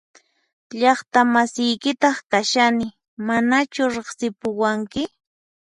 [0.79, 2.87] Llaqta masiykitaq kashani
[3.27, 5.03] ¿Manachu riqsipuwanki?